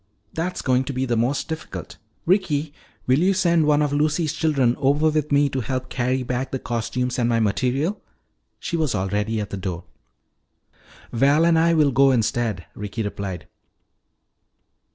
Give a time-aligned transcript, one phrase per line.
[0.33, 1.97] "That's going to be the most difficult.
[2.25, 2.73] Ricky,
[3.05, 6.57] will you send one of Lucy's children over with me to help carry back the
[6.57, 8.01] costumes and my material"
[8.59, 9.83] She was already at the door.
[11.11, 13.47] "Val and I will go instead," Ricky replied.